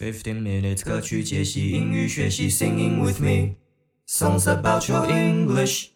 [0.00, 3.56] Fifteen minutes 歌曲解析英语学习，Singing with me
[4.08, 5.88] songs about your English。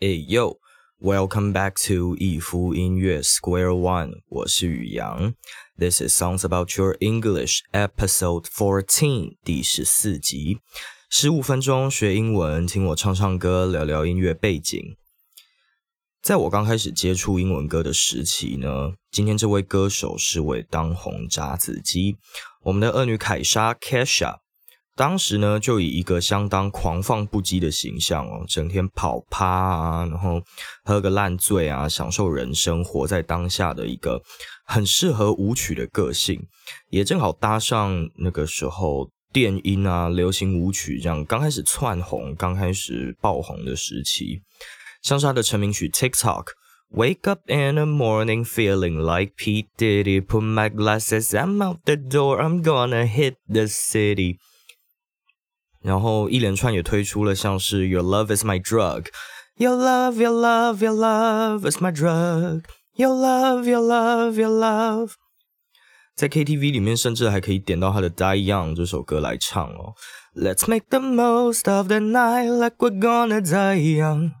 [0.00, 0.56] Hey yo,
[1.00, 5.34] welcome back to 一夫音乐 Square One，我是宇阳。
[5.78, 10.58] This is songs about your English episode fourteen，第十四集。
[11.08, 14.96] 十五分钟学英文，听我唱唱歌，聊聊音乐背景。
[16.20, 22.16] 在我刚开始接触英文歌的时期呢，今天这位歌手是位当红炸子鸡，
[22.64, 24.36] 我们的恶女凯莎 Kesha，
[24.94, 30.40] 当时呢就以一个相当狂放不羁的形象哦，整天跑趴啊，然后
[30.84, 34.22] 喝个烂醉啊，享受人生，活在当下的一个
[34.64, 36.40] 很适合舞曲的个性，
[36.90, 44.40] 也正好搭上那个时候电音啊、流行舞曲这样刚开始窜红、刚开始爆红的时期。
[45.02, 46.44] 像是他的成名曲《TikTok》
[46.91, 52.39] ，Wake up in the morning feeling like P Diddy, put my glasses, I'm out the door,
[52.41, 54.37] I'm gonna hit the city。
[55.81, 59.07] 然后一连串也推出了像是 Your love is my drug,
[59.57, 62.63] Your love, Your love, Your love is my drug,
[62.95, 65.11] Your love, Your love, Your love。
[66.15, 69.93] 在 KTV 里面，甚至还可以点到他的《Die Young》这首歌来唱哦。
[70.33, 74.31] Let's make the most of the night like we're gonna die young。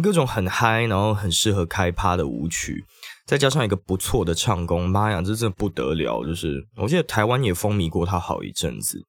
[0.00, 2.82] 各种很嗨，然后很适合开趴的舞曲，
[3.26, 6.24] 再加上一个不错的唱功，妈呀，这真的不得了！
[6.24, 9.04] 就是我记得台湾也风靡过他好一阵子，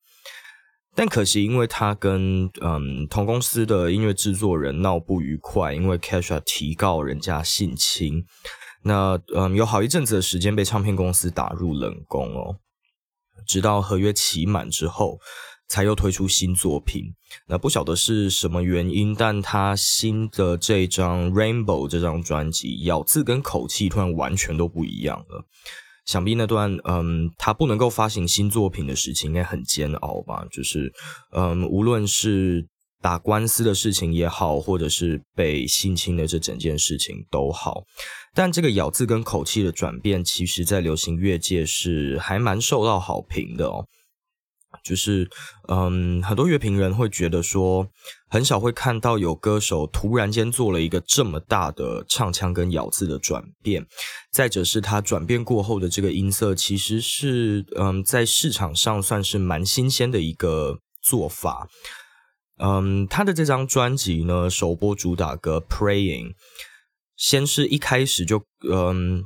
[0.94, 8.25] 但可惜因为他跟嗯同公司的音乐制作人闹不愉快，因为 Kesha 提告人家性侵，
[8.84, 12.58] 那嗯有好一阵子的时间被唱片公司打入冷宫哦，
[13.47, 15.18] 直到合约期满之后。
[15.73, 17.11] 才又推出新作品，
[17.47, 25.44] 那不晓得是什么原因，但他新的这张《Rainbow》这张专辑咬字跟口气突然完全都不一样了。
[26.05, 30.45] 想必那段嗯，他不能够发行新作品的事情应该很煎熬吧？
[30.51, 30.94] 就是
[31.31, 32.67] 嗯，无论是
[33.01, 37.81] 打官司的事情也好，或者是被性侵的这整件事情都好，
[38.35, 43.83] 但这个咬字跟口气的转变，其实在流行乐界是还蛮受到好评的哦。
[44.84, 45.29] 就是，
[45.67, 47.88] 嗯，很多乐评人会觉得说，
[48.29, 53.85] 很少会看到有歌手突然间做了一个这么大的唱腔跟咬字的转变。
[54.31, 61.67] 再者是他转变过后的这个音色，其实是，嗯，在市场上算是蛮新鲜的一个做法。
[62.57, 66.29] 嗯，他的这张专辑呢，首播主打歌《Praying》，
[67.16, 69.23] 先是一开始就，嗯，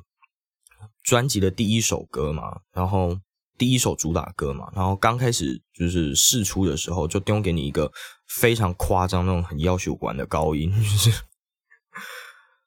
[1.03, 3.18] 专辑的第一首歌嘛，然后。
[3.57, 7.91] 第一首主打歌嘛，然后刚开始就是试出的时候，就丢给你一个
[8.28, 11.12] 非常夸张那种很要求管的高音， 就是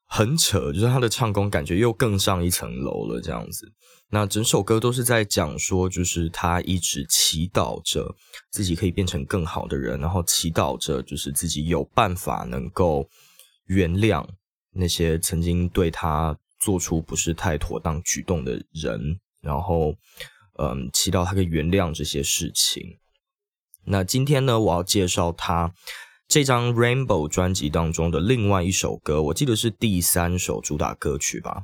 [0.06, 3.72] 很扯，就是他的唱功感觉又更上一层楼了这样子。
[4.08, 8.12] 那整首歌都是在讲说，就是他一直祈祷着
[8.50, 13.08] 自己可以变成更好的人，然后祈祷着就是自己有办法能够
[13.66, 14.26] 原谅
[14.72, 19.94] 那些曾经对他做出不是太妥当举动的人，然后。
[20.60, 22.98] 嗯，祈祷他可以原谅这些事情。
[23.86, 25.72] 那今天呢，我要介绍他
[26.28, 31.62] 这张 Rainbow 专辑当中的另外一首歌，我记得是第三首主打歌曲吧。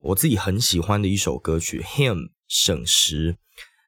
[0.00, 3.38] 我自己很喜欢的一首歌曲，Him 省时，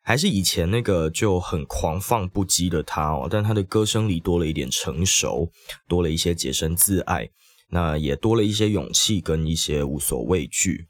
[0.03, 5.53] 还是以前那个就很狂放不羁的他哦，但他的歌声里多了一点成熟，
[5.87, 7.29] 多了一些洁身自爱，
[7.69, 10.89] 那也多了一些勇气跟一些无所畏惧。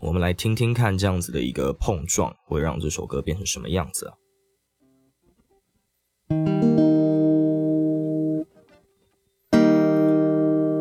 [0.00, 4.14] 我们来听听看，这样子的一个碰撞会让这首歌变成什么样子啊？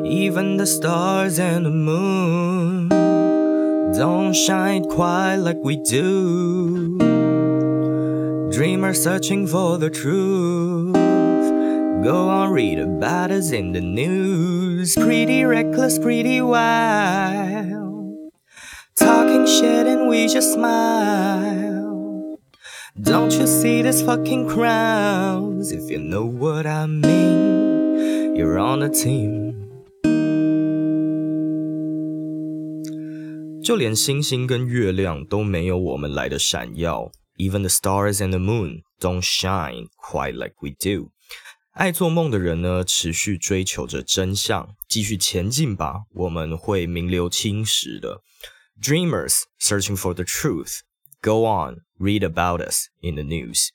[0.06, 2.90] Even the stars and the moon
[3.94, 6.98] don't shine quite like we do.
[8.52, 10.94] Dreamers searching for the truth.
[12.04, 14.96] Go on, read about us in the news.
[14.96, 17.87] Pretty reckless, pretty wild talking
[19.49, 22.39] Shit and we just smile.
[23.01, 25.73] Don't you see these fucking crowds?
[25.73, 29.55] If you know what I mean, you're on a team.
[33.63, 37.11] 就连星星跟月亮都没有我们来的闪耀。
[37.37, 41.11] Even the stars and the moon don't shine quite like we do.
[41.73, 48.23] 爱做梦的人呢，持续追求着真相，继续前进吧，我们会名留青史的。
[48.80, 50.82] Dreamers searching for the truth.
[51.22, 53.70] Go on, read about us in the news.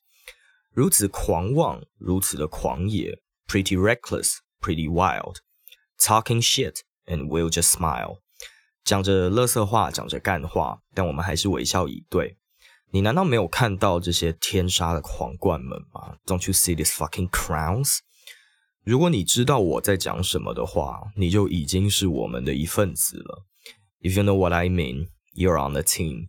[0.72, 5.36] 如此狂妄，如此的狂野，pretty reckless, pretty wild,
[5.98, 8.18] talking shit, and we'll just smile.
[8.84, 12.36] 讲着乐色话，讲着干话，但我们还是微笑以对。
[12.90, 16.16] 你难道没有看到这些天杀的皇冠们吗？
[16.24, 17.98] Don't you see these fucking crowns？
[18.82, 23.44] 如果你知道我在讲什么的话，你就已经是我们的一份子了。
[24.03, 26.27] If you know what I mean, you're on the team.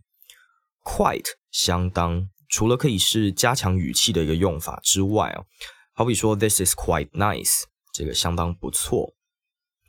[0.81, 5.43] Quite 相当，除了可以是加强语气的一个用法之外啊，
[5.91, 9.13] 好比说 This is quite nice，这个相当不错。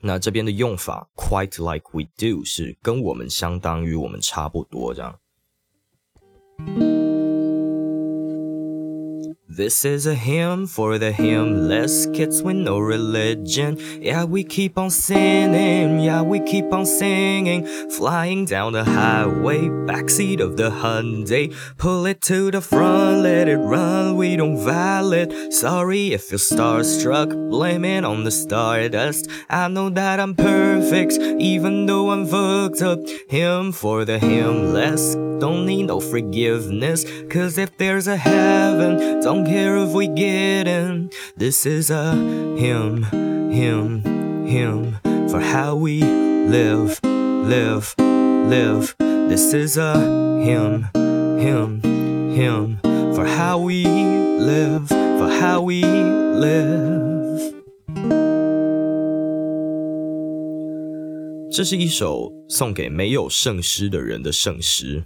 [0.01, 5.21] 那这边的用法 quite like we do 是跟我们相当于我们差不多这样。
[9.57, 13.79] This is a hymn for the hymnless kids with no religion.
[14.03, 17.67] Yeah, we keep on singing, yeah, we keep on singing.
[17.97, 21.57] Flying down the highway, backseat of the Hyundai.
[21.79, 25.33] Pull it to the front, let it run, we don't violate.
[25.55, 29.27] Sorry if you're starstruck, blame it on the stardust.
[29.49, 32.99] I know that I'm perfect, even though I'm fucked up.
[33.31, 37.06] Hymn for the hymnless, don't need no forgiveness.
[37.30, 41.10] Cause if there's a heaven, don't care if we get in.
[41.38, 43.04] This is a hymn,
[43.52, 45.00] hymn, hymn
[45.30, 48.96] for how we live, live, live.
[49.00, 49.98] This is a
[50.44, 50.90] hymn,
[51.40, 51.82] hymn,
[52.34, 52.80] hymn
[53.16, 56.92] for how we live, for how we live.
[61.54, 65.04] 这是一首送给没有圣诗的人的圣诗，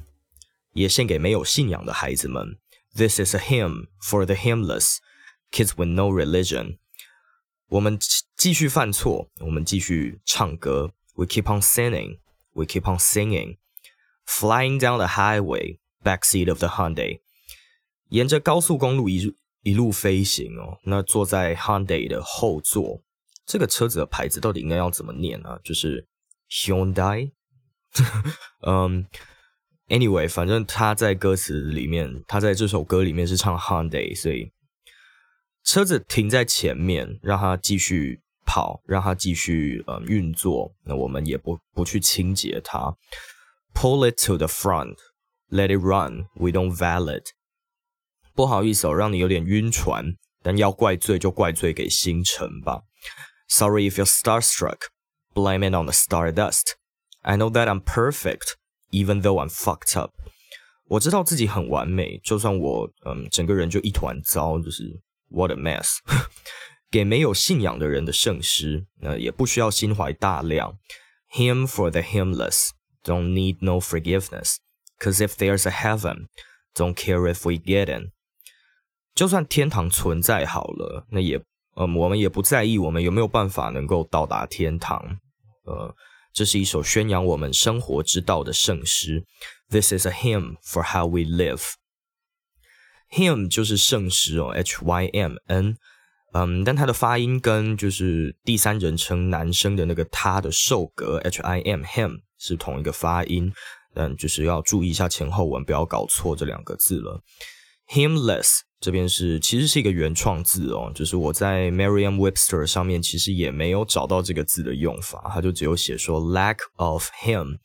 [0.74, 2.58] 也献给没有信仰的孩子们。
[2.96, 5.00] this is a hymn for the hymnless,
[5.52, 6.78] kids with no religion.
[7.68, 8.00] 我们
[8.38, 10.94] 继续犯错，我们继续唱歌。
[11.16, 12.20] We keep on singing,
[12.54, 13.58] we keep on singing.
[14.26, 17.20] Flying down the highway, backseat of the Hyundai.
[18.10, 20.80] 沿着高速公路一一路飞行哦。
[20.84, 23.02] 那坐在 Hyundai 的后座，
[23.46, 25.60] 这个车子的牌子到底应该要怎么念呢？
[25.64, 26.08] 就是
[26.50, 27.32] Hyundai。
[28.62, 29.06] 嗯。
[29.91, 34.53] Anyway，反正他在歌词里面，他在这首歌里面是唱 Hyundai，所以
[35.65, 40.73] 车子停在前面，让它继续跑，让它继续呃运作。
[40.85, 42.97] 那我们也不不去清洁它。
[43.75, 44.97] Pull it to the front,
[45.51, 46.27] let it run.
[46.35, 47.25] We don't valid.
[48.33, 52.83] 不好意思哦，让你有点晕船，但要怪罪就怪罪给星辰吧。
[53.49, 54.79] Sorry if you're starstruck.
[55.35, 56.75] Blame it on the stardust.
[57.23, 58.55] I know that I'm perfect.
[58.92, 60.14] Even though I'm fucked up，
[60.86, 65.98] 我知道自己很完美，就算我嗯整个人就一团糟，就是 what a mess。
[66.90, 70.78] 给没有信仰的人的圣诗，那也不需要心怀大量。
[71.34, 72.70] Hymn for the hymnless,
[73.04, 74.58] don't need no forgiveness,
[75.00, 76.28] cause if there's a heaven,
[76.74, 78.12] don't care if we get in。
[79.14, 81.44] 就算天堂存在好了，那也
[81.76, 85.18] 嗯我们也不在意我们有没有办法能够到达天堂，
[85.66, 85.94] 呃。
[86.32, 89.25] 这是一首宣扬我们生活之道的圣诗。
[89.69, 91.73] This is a hymn for how we live.
[93.11, 95.77] Hymn 就是圣诗哦，H Y M N。
[96.32, 103.53] 嗯，但它的发音跟就是第三人称男生的那个他的受格 H I M him 是同一个发音，
[103.93, 107.21] 但就是要注意一下前后文，不要搞错这两个字了。
[107.88, 117.59] Hymnless 这边是其实是一个原创字哦，就是我在 Merriam-Webster 上面其实也没有找到这个字的用法，它就只有写说 lack of him，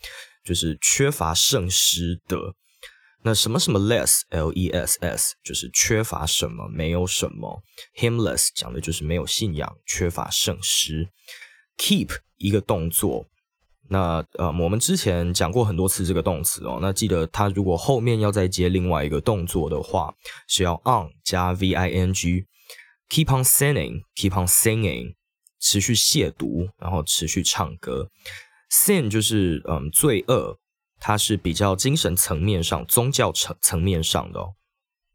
[0.43, 2.37] 就是缺乏圣师的。
[3.23, 7.63] 那什么什么 less，L E S S，就是缺乏什么，没有什么。
[7.97, 11.09] himless，讲的就是没有信仰，缺乏圣师。
[11.77, 13.25] Keep 一个动作。
[13.87, 16.79] 那呃，我们之前讲过很多次这个动词哦。
[16.81, 20.13] 那记得它如果后面要再接另外一个动作的话，
[20.47, 22.45] 是要 on 加 v i n g。
[23.09, 25.13] Keep on singing，keep on singing，
[25.59, 28.09] 持续亵渎，然后持续唱歌。
[28.71, 30.57] Sin 就是嗯罪恶，
[30.99, 34.39] 它是比较精神层面上、宗教层层面上的。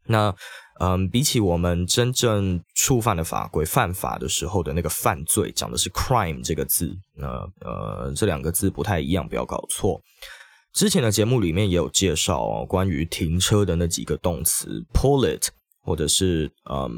[0.05, 0.33] 那
[0.79, 7.27] 嗯，比起我们真正触犯的法规、犯法的时候的那个犯罪，讲的是 crime 这个字，那
[7.59, 10.01] 呃，这两个字不太一样，不要搞错。
[10.73, 15.49] 之前的节目里面也有介绍哦，关于停车的那几个动词，pull it，
[15.81, 16.89] 或者是嗯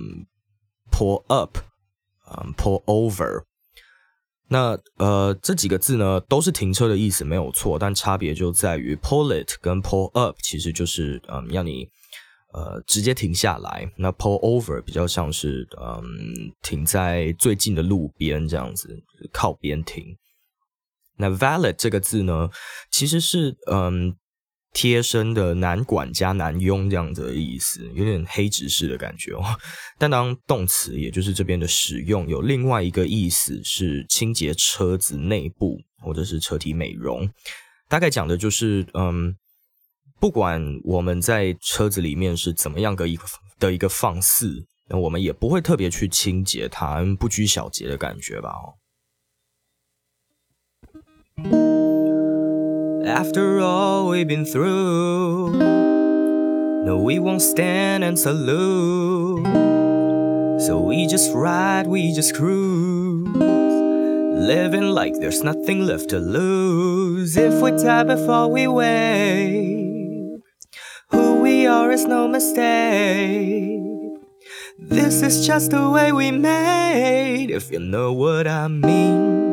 [0.90, 1.58] ，pull up，
[2.32, 3.44] 嗯，pull over。
[4.48, 11.90] 那呃，这几个字呢，都是停车的意思，没有错，但差别就在于 pull it 跟 pull up，其实就是嗯，要你。
[12.54, 13.92] 呃，直接停下来。
[13.98, 20.16] 那 pull over 比较像是，嗯，停在最近的路边这样子，靠边停。
[21.18, 22.50] 那 valet 这个字呢，
[22.92, 24.16] 其实是嗯
[24.72, 29.44] 贴身的男管家、男佣这样子的意思，有点黑执事的感觉哦。
[29.98, 37.28] 但当动词，也就是这边的使用，有另外一个意思是清洁车子内部或者是车体美容，
[37.90, 39.36] 大概讲的就是嗯。
[40.23, 43.25] 不管我们在车子里面是怎么样的一个
[43.59, 48.51] 的一个放肆，那我们也不会特别去清洁它，不拘小节的感觉吧？
[48.51, 48.75] 哦。
[53.05, 55.53] After all we've been through,
[56.85, 59.47] no, we won't stand and salute.
[60.61, 63.29] So we just ride, we just cruise,
[64.35, 67.37] living like there's nothing left to lose.
[67.37, 69.62] If we die before we wake, who we are
[71.94, 73.80] is no mistake.
[74.80, 79.53] This is just the way we made, if you know what I mean.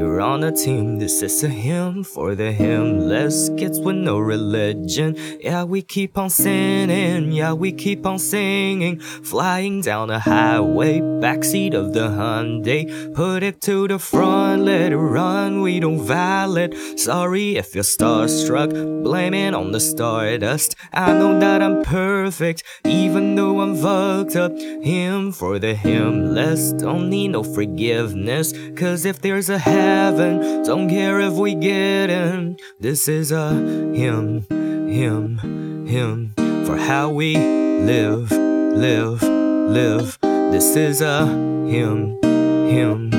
[0.00, 5.14] You're on a team, this is a hymn for the hymnless kids with no religion.
[5.40, 8.98] Yeah, we keep on sinning, yeah, we keep on singing.
[8.98, 13.14] Flying down the highway, backseat of the Hyundai.
[13.14, 16.74] Put it to the front, let it run, we don't valid.
[16.98, 18.70] Sorry if you're starstruck,
[19.04, 20.76] blaming on the stardust.
[20.94, 24.52] I know that I'm perfect, even though I'm fucked up.
[24.56, 28.54] Hymn for the hymnless, don't need no forgiveness.
[28.76, 30.63] Cause if there's a hell, heaven.
[30.63, 32.57] Don't care if we get in.
[32.79, 33.53] This is a
[33.93, 35.39] hymn, hymn,
[35.87, 36.33] hymn
[36.65, 40.17] for how we live, live, live.
[40.51, 43.11] This is a hymn, hymn,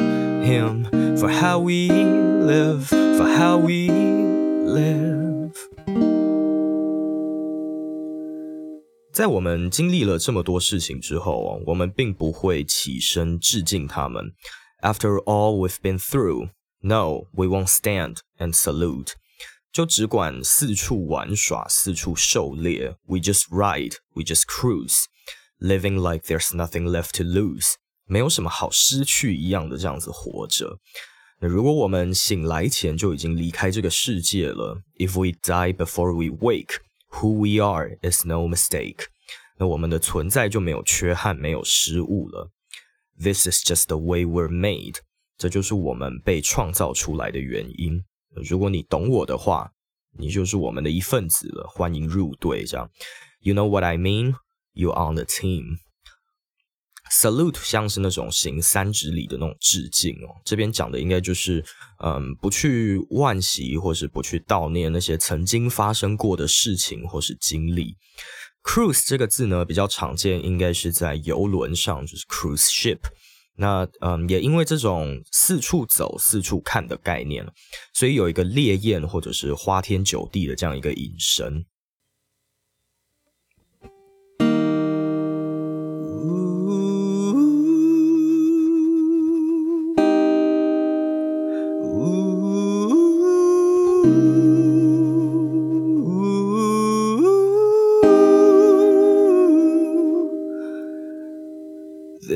[0.42, 5.52] hymn for how we live, for how we live.
[9.12, 14.32] 在我们经历了这么多事情之后，我们并不会起身致敬他们。
[14.82, 16.50] After all we've been through,
[16.82, 19.12] no, we won't stand and salute.
[19.72, 22.96] 就只管四处玩耍，四处狩猎。
[23.06, 25.04] We just ride, we just cruise,
[25.58, 27.74] living like there's nothing left to lose.
[28.06, 30.78] 没有什么好失去一样的这样子活着。
[31.40, 36.78] 那如果我们醒来前就已经离开这个世界了，If we die before we wake,
[37.10, 39.06] who we are is no mistake.
[39.58, 42.50] 那我们的存在就没有缺憾，没有失误了。
[43.18, 45.00] This is just the way we're made.
[45.41, 47.99] 这就是我们被创造出来的原因。
[48.43, 49.71] 如果你懂我的话，
[50.15, 52.63] 你就是我们的一份子了，欢迎入队。
[52.63, 52.87] 这样
[53.39, 54.35] ，You know what I mean?
[54.75, 55.79] You're on the team.
[57.11, 60.29] Salute 像是那种行三指礼的那种致敬哦。
[60.45, 61.65] 这边讲的应该就是，
[62.03, 67.95] 嗯，不去惋惜或是不去悼念那些曾经发生过的事情或是经历。
[68.61, 72.99] Cruise 这个字呢，比较常见，应该是在游轮上，就是 cruise ship。
[73.57, 77.45] 那嗯，也因为这种四处走、四处看的概念，
[77.93, 81.65] 所以有一个烈焰或者是花天酒地的这样一个引申。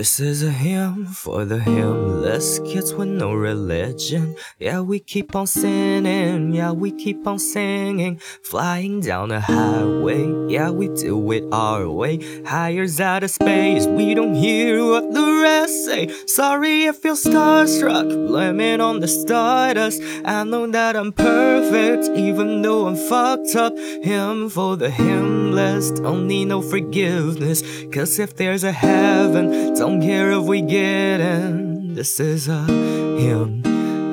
[0.05, 4.35] This is a hymn for the hymnless kids with no religion.
[4.59, 6.53] Yeah, we keep on sinning.
[6.53, 8.21] Yeah, we keep on singing.
[8.43, 10.21] Flying down the highway.
[10.47, 12.19] Yeah, we do it our way.
[12.43, 13.88] Higher out of space.
[13.88, 16.01] We don't hear what the rest say.
[16.27, 18.07] Sorry if you're starstruck.
[18.29, 19.97] Blame it on the stardust.
[20.25, 23.73] I know that I'm perfect, even though I'm fucked up.
[24.09, 25.85] Hymn for the hymnless.
[25.91, 27.59] Don't need no forgiveness.
[27.93, 31.93] Cause if there's a heaven, don't don't care if we get in.
[31.93, 33.63] This is a hymn,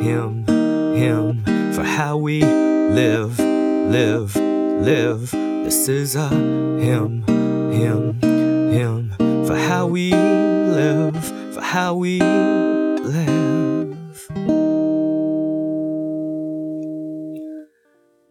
[0.02, 0.44] hymn,
[0.94, 5.30] hymn for how we live, live, live.
[5.64, 7.24] This is a hymn,
[7.72, 9.14] hymn, hymn
[9.46, 10.12] for how we
[10.82, 11.14] live,
[11.54, 13.96] for how we live.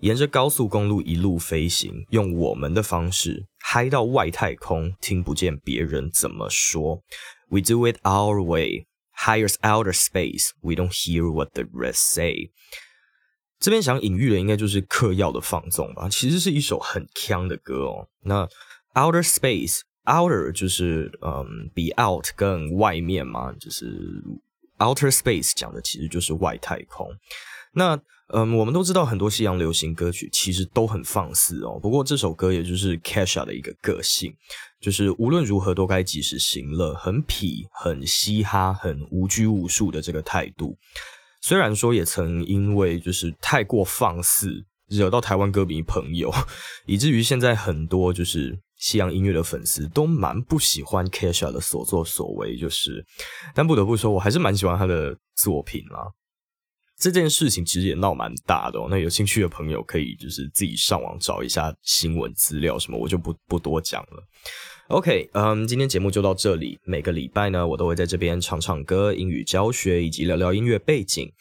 [0.02, 7.02] 沿着高速公路一路飞行，用我们的方式嗨到外太空，听不见别人怎么说。
[7.50, 8.88] We do it our way.
[9.16, 10.50] Hires outer space.
[10.62, 12.52] We don't hear what the rest say.
[13.60, 16.10] 这边想隐喻的应该就是嗑药的放纵吧。
[16.10, 18.08] 其实是一首很腔的歌哦。
[18.24, 18.50] 那
[18.96, 19.82] outer space
[20.12, 24.22] outer 就是嗯比 out 更外面嘛，就是
[24.78, 27.08] outer space 讲的其实就是外太空。
[27.74, 27.98] 那
[28.34, 31.78] 嗯，我们都知道很多西洋流行歌曲其实都很放肆哦。
[31.82, 34.34] 不过这首歌也就是 Kesha 的一个个性，
[34.80, 40.78] 就是无论如何都该及时行乐，很痞、很嘻哈、很无拘无束的这个态度。
[41.42, 46.32] 虽然说也曾因为就是太过放肆，惹到台湾歌迷朋友，
[46.88, 52.58] 以至于现在很多就是西洋音乐的粉丝都蛮不喜欢 Kesha 的所作所为。
[52.58, 53.06] 就是，
[53.54, 56.12] 但不得不说，我还是蛮喜欢他的作品啦。
[57.00, 58.80] 这件事情其实也闹蛮大的。
[58.90, 64.24] 那有兴趣的朋友可以就是自己上网找一下新闻资料什么，我就不不多讲了。
[64.88, 66.80] OK，嗯，今天节目就到这里。
[66.84, 71.32] 每个礼拜呢，我都会在这边唱唱歌、英语教学以及聊聊音乐背景。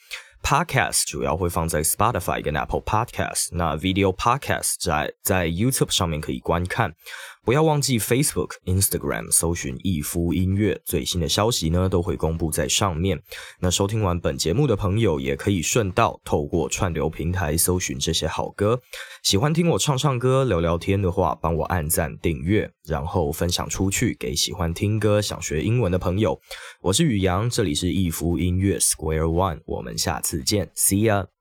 [0.43, 6.95] Podcast 主要会放在 Spotify 跟 Apple Podcast，那 Video Podcast 在在 YouTube 上面可以观看。
[7.43, 13.21] 不要忘记 Facebook、Instagram 搜寻逸夫音乐，最新的消息呢都会公布在上面。
[13.59, 18.81] 那收听完本节目的朋友，也可以顺道透过串流平台搜寻这些好歌。
[19.23, 26.39] 喜欢听我唱唱歌、聊聊天的话，帮我按赞、订阅，然后分享出去给喜欢听歌、想学英文的朋友。
[26.83, 31.40] 我是宇阳，这里是逸夫音乐 Square One，我们下次见，See ya。